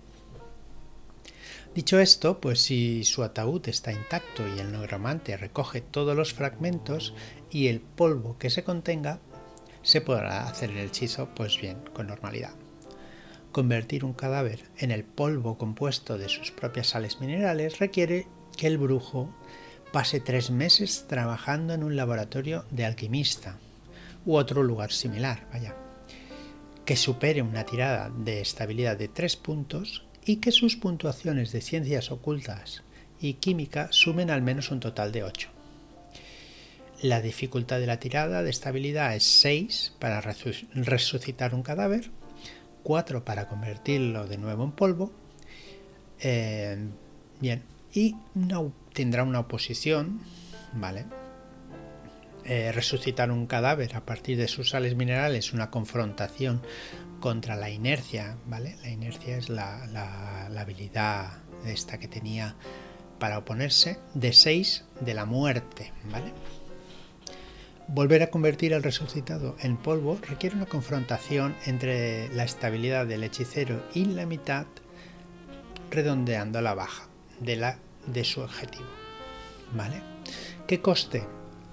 Dicho 1.78 2.00
esto, 2.00 2.42
pues 2.42 2.62
si 2.62 3.04
su 3.04 3.22
ataúd 3.22 3.70
está 3.70 3.92
intacto 3.92 4.48
y 4.48 4.58
el 4.60 4.72
negromante 4.72 5.38
recoge 5.38 5.80
todos 5.80 6.18
los 6.18 6.34
fragmentos 6.34 7.14
y 7.52 7.68
el 7.68 7.82
polvo 7.82 8.36
que 8.40 8.50
se 8.50 8.64
contenga, 8.64 9.20
se 9.84 10.02
podrá 10.02 10.48
hacer 10.48 10.72
el 10.72 10.80
hechizo 10.80 11.30
pues 11.36 11.62
bien, 11.62 11.78
con 11.94 12.08
normalidad. 12.08 12.56
Convertir 13.52 14.06
un 14.06 14.14
cadáver 14.14 14.64
en 14.80 14.90
el 14.90 15.04
polvo 15.04 15.60
compuesto 15.60 16.18
de 16.18 16.30
sus 16.30 16.50
propias 16.50 16.88
sales 16.88 17.22
minerales 17.22 17.78
requiere 17.78 18.26
que 18.58 18.66
el 18.66 18.80
brujo 18.80 19.30
pase 19.94 20.20
tres 20.20 20.50
meses 20.50 21.06
trabajando 21.08 21.76
en 21.76 21.84
un 21.84 21.96
laboratorio 21.96 22.66
de 22.72 22.86
alquimista 22.86 23.60
u 24.26 24.36
otro 24.36 24.64
lugar 24.64 24.92
similar, 24.92 25.48
vaya, 25.54 25.76
que 26.86 26.96
supere 26.96 27.44
una 27.44 27.66
tirada 27.68 28.10
de 28.10 28.42
estabilidad 28.42 28.98
de 28.98 29.10
tres 29.10 29.36
puntos 29.36 30.07
y 30.28 30.38
que 30.38 30.52
sus 30.52 30.76
puntuaciones 30.76 31.54
de 31.54 31.62
ciencias 31.62 32.12
ocultas 32.12 32.84
y 33.20 33.36
química 33.36 33.88
sumen 33.92 34.30
al 34.30 34.42
menos 34.42 34.72
un 34.72 34.82
total 34.82 35.12
de 35.14 35.24
8. 35.24 35.50
La 37.02 37.22
dificultad 37.22 37.80
de 37.80 37.88
la 37.88 38.00
tirada 38.00 38.44
de 38.44 38.50
estabilidad 38.50 39.16
es 39.16 39.24
6 39.24 39.94
para 40.00 40.20
resucitar 40.20 41.56
un 41.56 41.64
cadáver, 41.64 42.10
4 42.84 43.24
para 43.24 43.48
convertirlo 43.48 44.28
de 44.28 44.38
nuevo 44.38 44.66
en 44.66 44.72
polvo, 44.72 45.12
eh, 46.20 46.78
bien, 47.40 47.64
y 47.94 48.16
no 48.34 48.74
tendrá 48.94 49.24
una 49.24 49.40
oposición, 49.40 50.20
¿vale? 50.74 51.06
Eh, 52.44 52.72
resucitar 52.72 53.32
un 53.32 53.46
cadáver 53.46 53.96
a 53.96 54.06
partir 54.06 54.38
de 54.38 54.48
sus 54.48 54.72
sales 54.72 54.96
minerales, 54.96 55.54
una 55.54 55.70
confrontación 55.70 56.62
contra 57.20 57.56
la 57.56 57.70
inercia, 57.70 58.38
¿vale? 58.46 58.78
La 58.82 58.90
inercia 58.90 59.38
es 59.38 59.50
la, 59.50 59.86
la 59.88 60.62
habilidad 60.62 61.44
esta 61.66 61.98
que 61.98 62.08
tenía 62.08 62.56
para 63.20 63.40
oponerse, 63.40 64.00
de 64.14 64.34
6 64.34 64.86
de 65.02 65.14
la 65.14 65.26
muerte, 65.26 65.92
¿vale? 66.12 66.32
Volver 67.88 68.22
a 68.22 68.30
convertir 68.30 68.74
al 68.74 68.84
resucitado 68.84 69.56
en 69.62 69.78
polvo 69.78 70.20
requiere 70.22 70.58
una 70.58 70.66
confrontación 70.66 71.56
entre 71.66 72.28
la 72.36 72.44
estabilidad 72.44 73.06
del 73.06 73.24
hechicero 73.24 73.82
y 73.94 74.06
la 74.06 74.26
mitad, 74.26 74.66
redondeando 75.90 76.62
la 76.62 76.74
baja 76.74 77.08
de 77.40 77.56
la 77.56 77.80
de 78.06 78.26
su 78.26 78.42
objetivo. 78.42 78.88
¿Vale? 79.74 80.02
¿Qué 80.68 80.82
coste? 80.82 81.26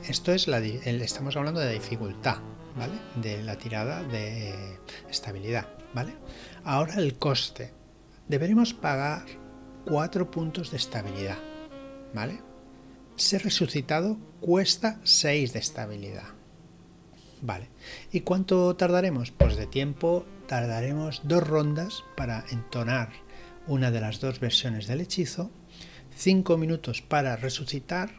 Esto 0.09 0.33
es 0.33 0.47
la, 0.47 0.59
estamos 0.59 1.37
hablando 1.37 1.61
de 1.61 1.73
dificultad, 1.73 2.39
¿vale? 2.77 2.95
De 3.17 3.43
la 3.43 3.57
tirada 3.57 4.03
de 4.03 4.79
estabilidad, 5.11 5.69
¿vale? 5.95 6.15
Ahora 6.65 6.95
el 6.97 7.19
coste. 7.19 7.73
Deberemos 8.29 8.75
pagar 8.75 9.25
4 9.87 10.31
puntos 10.31 10.71
de 10.71 10.79
estabilidad, 10.79 11.39
¿vale? 12.15 12.41
Ser 13.17 13.45
resucitado 13.45 14.17
cuesta 14.41 14.99
6 15.05 15.53
de 15.53 15.59
estabilidad. 15.59 16.29
Vale. 17.43 17.69
¿Y 18.11 18.21
cuánto 18.21 18.75
tardaremos? 18.77 19.31
Pues 19.31 19.57
de 19.57 19.67
tiempo 19.67 20.25
tardaremos 20.49 21.21
dos 21.25 21.47
rondas 21.47 22.03
para 22.17 22.45
entonar 22.51 23.11
una 23.67 23.91
de 23.91 24.01
las 24.01 24.21
dos 24.21 24.41
versiones 24.41 24.87
del 24.87 25.01
hechizo 25.03 25.51
5 26.17 26.57
minutos 26.57 27.03
para 27.03 27.37
resucitar, 27.37 28.11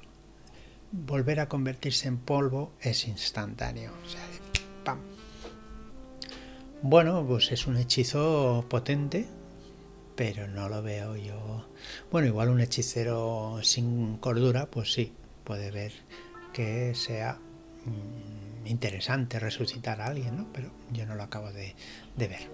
volver 0.91 1.39
a 1.39 1.47
convertirse 1.49 2.07
en 2.07 2.17
polvo 2.17 2.73
es 2.81 3.07
instantáneo. 3.07 3.91
O 4.05 4.09
sea, 4.09 4.21
Bueno, 6.81 7.25
pues 7.27 7.51
es 7.51 7.67
un 7.67 7.77
hechizo 7.77 8.65
potente, 8.69 9.25
pero 10.15 10.47
no 10.47 10.69
lo 10.69 10.81
veo 10.83 11.15
yo. 11.15 11.65
Bueno, 12.11 12.27
igual 12.27 12.49
un 12.49 12.61
hechicero 12.61 13.59
sin 13.63 14.17
cordura, 14.17 14.67
pues 14.67 14.93
sí, 14.93 15.13
puede 15.43 15.71
ver 15.71 15.93
que 16.53 16.93
sea 16.95 17.39
mm, 17.85 18.67
interesante 18.67 19.39
resucitar 19.39 20.01
a 20.01 20.07
alguien, 20.07 20.37
¿no? 20.37 20.47
Pero 20.53 20.69
yo 20.91 21.05
no 21.05 21.15
lo 21.15 21.23
acabo 21.23 21.51
de, 21.51 21.75
de 22.15 22.27
ver. 22.27 22.49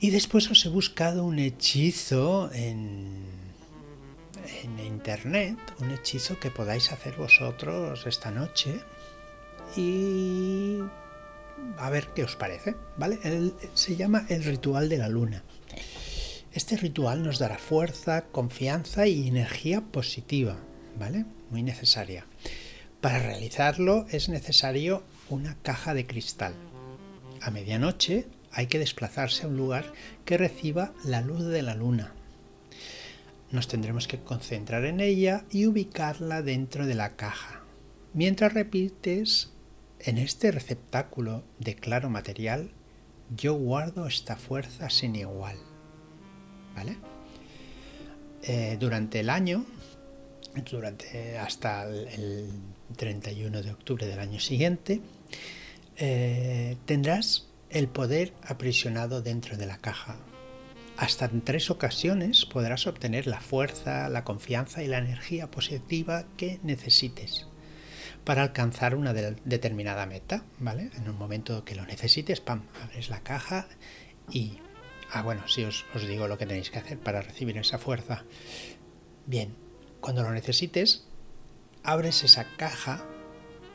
Y 0.00 0.10
después 0.10 0.48
os 0.50 0.64
he 0.64 0.68
buscado 0.68 1.24
un 1.24 1.38
hechizo 1.40 2.50
en 2.52 3.26
en 4.62 4.78
internet 4.80 5.58
un 5.80 5.90
hechizo 5.90 6.38
que 6.38 6.50
podáis 6.50 6.92
hacer 6.92 7.16
vosotros 7.16 8.06
esta 8.06 8.30
noche 8.30 8.80
y 9.76 10.78
a 11.78 11.90
ver 11.90 12.08
qué 12.14 12.24
os 12.24 12.36
parece, 12.36 12.74
¿vale? 12.96 13.18
se 13.74 13.96
llama 13.96 14.26
el 14.28 14.44
ritual 14.44 14.88
de 14.88 14.98
la 14.98 15.08
luna. 15.08 15.42
Este 16.52 16.76
ritual 16.76 17.22
nos 17.22 17.38
dará 17.38 17.58
fuerza, 17.58 18.26
confianza 18.26 19.06
y 19.06 19.28
energía 19.28 19.80
positiva, 19.80 20.58
¿vale? 20.98 21.24
Muy 21.50 21.62
necesaria. 21.62 22.26
Para 23.00 23.20
realizarlo 23.20 24.06
es 24.10 24.28
necesario 24.28 25.02
una 25.28 25.56
caja 25.62 25.94
de 25.94 26.06
cristal. 26.06 26.54
A 27.42 27.50
medianoche 27.50 28.26
hay 28.50 28.66
que 28.66 28.78
desplazarse 28.78 29.44
a 29.44 29.48
un 29.48 29.56
lugar 29.56 29.92
que 30.24 30.38
reciba 30.38 30.92
la 31.04 31.20
luz 31.20 31.44
de 31.44 31.62
la 31.62 31.74
luna 31.74 32.14
nos 33.50 33.68
tendremos 33.68 34.06
que 34.06 34.18
concentrar 34.18 34.84
en 34.84 35.00
ella 35.00 35.44
y 35.50 35.66
ubicarla 35.66 36.42
dentro 36.42 36.86
de 36.86 36.94
la 36.94 37.16
caja. 37.16 37.62
Mientras 38.12 38.52
repites 38.52 39.50
en 40.00 40.18
este 40.18 40.50
receptáculo 40.50 41.42
de 41.58 41.74
claro 41.74 42.10
material, 42.10 42.70
yo 43.36 43.54
guardo 43.54 44.06
esta 44.06 44.36
fuerza 44.36 44.90
sin 44.90 45.16
igual. 45.16 45.56
¿Vale? 46.74 46.96
Eh, 48.42 48.76
durante 48.78 49.20
el 49.20 49.30
año, 49.30 49.64
durante 50.70 51.38
hasta 51.38 51.88
el, 51.88 52.48
31 52.96 53.62
de 53.62 53.70
octubre 53.70 54.06
del 54.06 54.18
año 54.18 54.40
siguiente, 54.40 55.00
eh, 55.96 56.76
tendrás 56.86 57.48
el 57.68 57.88
poder 57.88 58.32
aprisionado 58.42 59.20
dentro 59.20 59.56
de 59.56 59.66
la 59.66 59.76
caja 59.78 60.16
hasta 60.98 61.26
en 61.26 61.42
tres 61.42 61.70
ocasiones 61.70 62.44
podrás 62.44 62.88
obtener 62.88 63.28
la 63.28 63.40
fuerza, 63.40 64.08
la 64.08 64.24
confianza 64.24 64.82
y 64.82 64.88
la 64.88 64.98
energía 64.98 65.48
positiva 65.48 66.24
que 66.36 66.58
necesites 66.64 67.47
para 68.28 68.42
alcanzar 68.42 68.94
una 68.94 69.14
determinada 69.14 70.04
meta, 70.04 70.44
¿vale? 70.58 70.90
En 70.98 71.08
un 71.08 71.16
momento 71.16 71.64
que 71.64 71.74
lo 71.74 71.86
necesites, 71.86 72.42
pam, 72.42 72.64
abres 72.84 73.08
la 73.08 73.22
caja 73.22 73.68
y 74.30 74.58
Ah, 75.10 75.22
bueno, 75.22 75.48
sí 75.48 75.64
os, 75.64 75.86
digo 76.06 76.28
lo 76.28 76.36
que 76.36 76.44
tenéis 76.44 76.70
que 76.70 76.78
hacer 76.78 76.98
para 76.98 77.22
recibir 77.22 77.56
esa 77.56 77.78
fuerza. 77.78 78.24
Bien, 79.24 79.56
cuando 80.00 80.22
lo 80.22 80.30
necesites, 80.30 81.06
abres 81.82 82.22
esa 82.22 82.44
caja 82.58 83.06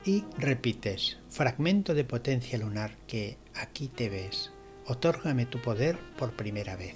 y 0.05 0.23
repites, 0.37 1.17
fragmento 1.29 1.95
de 1.95 2.03
potencia 2.03 2.59
lunar 2.59 2.97
que 3.07 3.39
aquí 3.55 3.87
te 3.87 4.09
ves, 4.09 4.51
otórgame 4.85 5.47
tu 5.47 5.59
poder 5.61 5.97
por 6.15 6.35
primera 6.35 6.75
vez. 6.75 6.95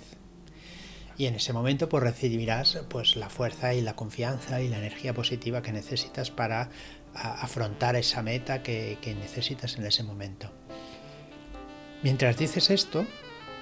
Y 1.18 1.26
en 1.26 1.34
ese 1.34 1.52
momento 1.52 1.90
pues 1.90 2.04
recibirás 2.04 2.78
pues 2.90 3.16
la 3.16 3.30
fuerza 3.30 3.74
y 3.74 3.82
la 3.82 3.96
confianza 3.96 4.62
y 4.62 4.68
la 4.68 4.78
energía 4.78 5.16
positiva 5.16 5.64
que 5.64 5.72
necesitas 5.72 6.30
para 6.30 6.70
afrontar 7.18 7.96
esa 7.96 8.22
meta 8.22 8.62
que, 8.62 8.98
necesitas 9.20 9.78
en 9.78 9.86
ese 9.86 10.04
momento. 10.04 10.52
Mientras 12.04 12.38
dices 12.38 12.70
esto, 12.70 13.06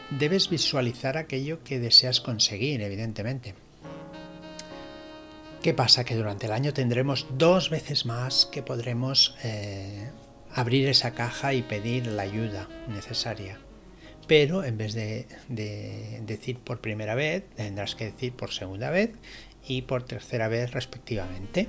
debes 0.09 0.49
visualizar 0.49 1.17
aquello 1.17 1.63
que 1.63 1.79
deseas 1.79 2.21
conseguir, 2.21 2.81
evidentemente. 2.81 3.55
¿Qué 5.61 5.73
pasa? 5.73 6.03
Que 6.03 6.15
durante 6.15 6.45
el 6.45 6.51
año 6.51 6.73
tendremos 6.73 7.25
dos 7.31 7.69
veces 7.69 8.05
más 8.05 8.45
que 8.45 8.61
podremos 8.61 9.35
eh, 9.43 10.11
abrir 10.53 10.87
esa 10.87 11.11
caja 11.11 11.53
y 11.53 11.63
pedir 11.63 12.07
la 12.07 12.23
ayuda 12.23 12.69
necesaria. 12.87 13.59
Pero 14.27 14.63
en 14.63 14.77
vez 14.77 14.93
de, 14.93 15.27
decir 15.47 16.59
por 16.59 16.81
primera 16.81 17.15
vez, 17.15 17.43
tendrás 17.55 17.95
que 17.95 18.05
decir 18.05 18.33
por 18.33 18.51
segunda 18.51 18.89
vez 18.89 19.11
y 19.67 19.83
por 19.83 20.03
tercera 20.03 20.47
vez 20.47 20.71
respectivamente. 20.71 21.67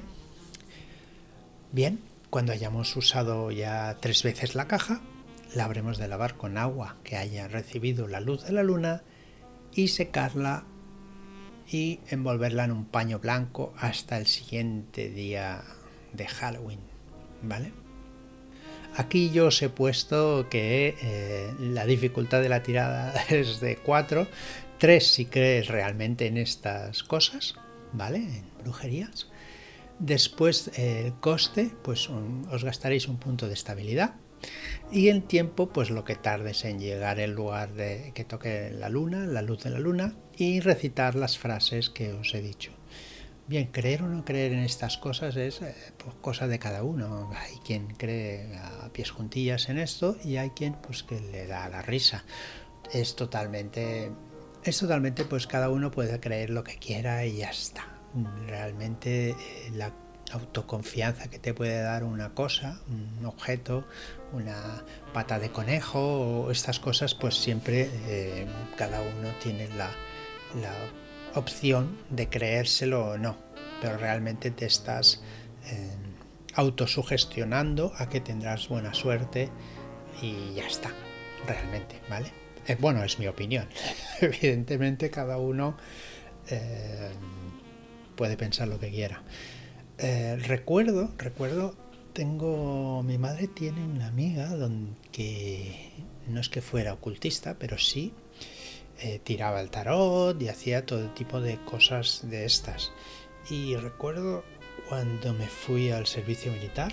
Bien, 1.73 2.01
cuando 2.31 2.53
hayamos 2.53 2.97
usado 2.97 3.51
ya 3.51 3.97
tres 4.01 4.23
veces 4.23 4.55
la 4.55 4.69
caja, 4.69 5.01
la 5.55 5.65
habremos 5.65 5.99
de 5.99 6.09
lavar 6.09 6.37
con 6.37 6.59
agua 6.59 6.97
que 7.05 7.17
haya 7.17 7.49
recibido 7.49 8.07
la 8.09 8.21
luz 8.21 8.45
de 8.45 8.53
la 8.53 8.63
luna 8.63 9.03
y 9.75 9.89
secarla 9.89 10.65
y 11.69 12.01
envolverla 12.09 12.65
en 12.65 12.73
un 12.73 12.85
paño 12.85 13.19
blanco 13.19 13.75
hasta 13.79 14.17
el 14.19 14.27
siguiente 14.27 15.11
día 15.11 15.65
de 16.13 16.27
Halloween, 16.27 16.81
¿vale? 17.43 17.73
Aquí 18.97 19.31
yo 19.31 19.49
os 19.49 19.61
he 19.61 19.69
puesto 19.69 20.49
que 20.49 20.97
eh, 21.03 21.53
la 21.59 21.85
dificultad 21.85 22.41
de 22.41 22.49
la 22.49 22.63
tirada 22.63 23.13
es 23.29 23.61
de 23.61 23.77
4, 23.77 24.27
3 24.79 25.07
si 25.07 25.27
crees 25.27 25.69
realmente 25.69 26.27
en 26.27 26.39
estas 26.39 27.03
cosas, 27.03 27.57
¿vale? 27.93 28.19
En 28.19 28.45
brujerías. 28.63 29.29
Después 29.99 30.71
el 30.76 31.15
coste, 31.21 31.71
pues 31.83 32.09
os 32.09 32.65
gastaréis 32.65 33.09
un 33.09 33.19
punto 33.19 33.49
de 33.49 33.55
estabilidad 33.55 34.17
y 34.93 35.09
el 35.09 35.25
tiempo, 35.25 35.69
pues 35.71 35.91
lo 35.91 36.05
que 36.05 36.15
tardes 36.15 36.65
en 36.65 36.79
llegar 36.79 37.19
al 37.19 37.33
lugar 37.33 37.73
de 37.73 38.12
que 38.15 38.25
toque 38.25 38.71
la 38.71 38.88
luna, 38.88 39.26
la 39.26 39.43
luz 39.43 39.65
de 39.65 39.71
la 39.71 39.79
luna, 39.79 40.15
y 40.37 40.61
recitar 40.61 41.15
las 41.15 41.38
frases 41.38 41.91
que 41.91 42.12
os 42.12 42.35
he 42.35 42.41
dicho. 42.41 42.73
Bien, 43.49 43.67
creer 43.67 44.03
o 44.03 44.09
no 44.09 44.25
creer 44.25 44.53
en 44.53 44.61
estas 44.61 44.99
cosas 44.99 45.37
es 45.37 45.62
eh, 45.62 45.75
pues, 45.99 46.15
cosa 46.21 46.49
de 46.49 46.59
cada 46.59 46.83
uno. 46.83 47.31
Hay 47.37 47.57
quien 47.65 47.87
cree 47.87 48.57
a 48.57 48.91
pies 48.93 49.11
juntillas 49.11 49.69
en 49.69 49.79
esto 49.79 50.17
y 50.25 50.37
hay 50.37 50.50
quien 50.50 50.75
pues 50.75 51.05
que 51.05 51.21
le 51.21 51.47
da 51.47 51.69
la 51.69 51.83
risa. 51.83 52.25
Es 52.93 53.15
totalmente, 53.15 54.11
es 54.65 54.79
totalmente 54.79 55.25
pues 55.25 55.47
cada 55.47 55.71
uno 55.71 55.93
puede 55.93 56.19
creer 56.19 56.50
lo 56.50 56.65
que 56.65 56.76
quiera 56.76 57.25
y 57.25 57.37
ya 57.38 57.50
está. 57.50 57.96
Realmente 58.47 59.31
eh, 59.31 59.37
la 59.75 59.93
autoconfianza 60.33 61.29
que 61.29 61.39
te 61.39 61.55
puede 61.55 61.81
dar 61.83 62.05
una 62.05 62.35
cosa, 62.35 62.81
un 62.89 63.25
objeto, 63.27 63.85
una 64.33 64.85
pata 65.13 65.39
de 65.39 65.51
conejo 65.51 66.01
o 66.01 66.51
estas 66.51 66.81
cosas, 66.81 67.15
pues 67.15 67.37
siempre 67.37 67.89
eh, 68.07 68.47
cada 68.77 69.01
uno 69.01 69.31
tiene 69.43 69.69
la, 69.77 69.91
opción 71.35 71.99
de 72.09 72.31
creérselo 72.31 73.11
o 73.11 73.19
no, 73.19 73.37
pero 73.83 73.99
realmente 73.99 74.51
te 74.51 74.65
estás 74.65 75.23
eh, 75.67 75.91
autosugestionando 76.55 77.93
a 77.99 78.09
que 78.09 78.21
tendrás 78.21 78.69
buena 78.71 78.95
suerte 78.95 79.51
y 80.23 80.55
ya 80.55 80.67
está, 80.67 80.91
realmente, 81.47 82.00
¿vale? 82.09 82.33
Eh, 82.67 82.76
bueno, 82.81 83.05
es 83.05 83.19
mi 83.19 83.26
opinión. 83.26 83.69
Evidentemente 84.23 85.11
cada 85.11 85.37
uno 85.37 85.76
puede 88.17 88.37
pensar 88.37 88.69
lo 88.69 88.81
que 88.81 88.91
quiera. 88.91 89.23
Eh, 89.99 90.37
recuerdo, 90.37 91.11
recuerdo, 91.19 91.75
tengo, 92.13 93.02
mi 93.02 93.19
madre 93.19 93.47
tiene 93.47 93.85
una 93.85 94.09
amiga 94.09 94.49
donde, 94.49 94.93
que 95.13 95.91
no 96.29 96.41
es 96.41 96.49
que 96.49 96.61
fuera 96.61 96.93
ocultista, 96.93 97.57
pero 97.59 97.79
sí 97.79 98.13
eh, 98.99 99.21
tiraba 99.23 99.61
el 99.61 99.71
tarot 99.71 100.41
y 100.41 100.49
hacía 100.49 100.87
todo 100.87 101.11
tipo 101.11 101.41
de 101.41 101.59
cosas 101.65 102.23
de 102.29 102.45
estas. 102.45 102.93
Y 103.50 103.76
recuerdo 103.76 104.45
cuando 104.89 105.33
me 105.35 105.47
fui 105.47 105.91
al 105.91 106.07
servicio 106.07 106.52
militar, 106.52 106.93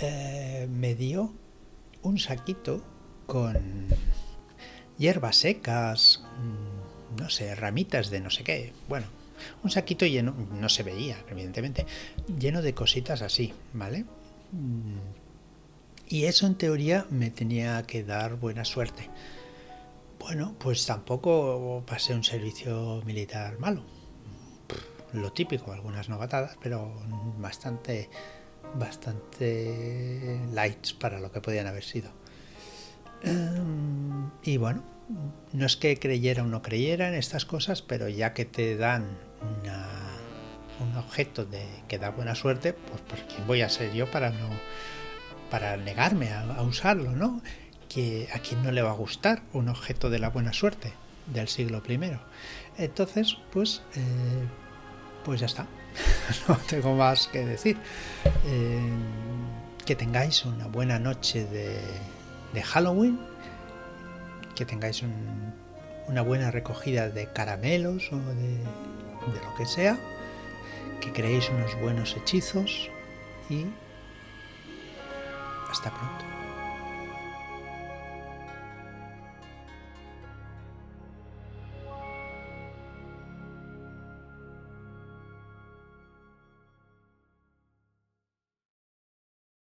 eh, 0.00 0.68
me 0.70 0.94
dio 0.94 1.32
un 2.02 2.18
saquito 2.18 2.82
con 3.26 3.86
hierbas 4.98 5.36
secas, 5.36 6.22
mm, 6.38 7.20
no 7.20 7.30
sé, 7.30 7.54
ramitas 7.54 8.10
de 8.10 8.20
no 8.20 8.30
sé 8.30 8.44
qué. 8.44 8.72
Bueno, 8.88 9.06
un 9.62 9.70
saquito 9.70 10.06
lleno, 10.06 10.34
no 10.52 10.68
se 10.68 10.82
veía, 10.82 11.18
evidentemente, 11.30 11.86
lleno 12.38 12.62
de 12.62 12.74
cositas 12.74 13.22
así, 13.22 13.52
¿vale? 13.72 14.04
Mm. 14.52 14.98
Y 16.08 16.24
eso 16.24 16.46
en 16.46 16.56
teoría 16.56 17.06
me 17.08 17.30
tenía 17.30 17.82
que 17.84 18.02
dar 18.02 18.34
buena 18.34 18.64
suerte. 18.64 19.08
Bueno, 20.18 20.56
pues 20.58 20.84
tampoco 20.84 21.84
pasé 21.86 22.14
un 22.14 22.24
servicio 22.24 23.00
militar 23.06 23.58
malo. 23.60 23.84
Lo 25.12 25.32
típico, 25.32 25.72
algunas 25.72 26.08
novatadas, 26.08 26.58
pero 26.60 26.92
bastante, 27.38 28.10
bastante 28.74 30.40
lights 30.52 30.92
para 30.94 31.20
lo 31.20 31.30
que 31.30 31.40
podían 31.40 31.68
haber 31.68 31.84
sido. 31.84 32.10
Em, 33.22 34.30
y 34.42 34.56
bueno, 34.56 34.82
no 35.52 35.66
es 35.66 35.76
que 35.76 35.98
creyera 35.98 36.42
o 36.42 36.46
no 36.46 36.60
creyera 36.60 37.08
en 37.08 37.14
estas 37.14 37.44
cosas, 37.44 37.82
pero 37.82 38.08
ya 38.08 38.34
que 38.34 38.44
te 38.44 38.76
dan 38.76 39.18
un 40.80 40.96
objeto 40.96 41.44
de, 41.44 41.66
que 41.88 41.98
da 41.98 42.10
buena 42.10 42.34
suerte, 42.34 42.72
pues, 42.72 43.02
pues 43.06 43.22
quién 43.28 43.46
voy 43.46 43.62
a 43.62 43.68
ser 43.68 43.92
yo 43.92 44.10
para 44.10 44.30
no 44.30 44.48
para 45.50 45.76
negarme 45.76 46.32
a, 46.32 46.62
usarlo, 46.62 47.10
¿no? 47.10 47.42
Que 47.88 48.28
a 48.32 48.38
quien 48.38 48.62
no 48.62 48.70
le 48.70 48.82
va 48.82 48.90
a 48.90 48.94
gustar 48.94 49.42
un 49.52 49.68
objeto 49.68 50.08
de 50.08 50.20
la 50.20 50.30
buena 50.30 50.52
suerte 50.52 50.92
del 51.26 51.48
siglo 51.48 51.82
I. 51.86 51.98
Entonces, 52.78 53.36
pues, 53.52 53.82
eh, 53.96 54.46
pues 55.24 55.40
ya 55.40 55.46
está. 55.46 55.66
no 56.48 56.56
tengo 56.68 56.94
más 56.94 57.26
que 57.26 57.44
decir. 57.44 57.76
Eh, 58.46 58.80
que 59.84 59.96
tengáis 59.96 60.44
una 60.44 60.68
buena 60.68 61.00
noche 61.00 61.44
de, 61.46 61.80
de 62.52 62.62
Halloween, 62.62 63.18
que 64.54 64.64
tengáis 64.64 65.02
una 66.06 66.22
buena 66.22 66.52
recogida 66.52 67.08
de 67.08 67.26
caramelos 67.32 68.12
o 68.12 68.16
de 68.16 68.58
de 69.26 69.40
lo 69.40 69.54
que 69.54 69.66
sea, 69.66 69.98
que 71.00 71.12
creéis 71.12 71.48
unos 71.50 71.78
buenos 71.80 72.16
hechizos 72.16 72.90
y 73.48 73.66
hasta 75.70 75.90
pronto. 75.90 76.39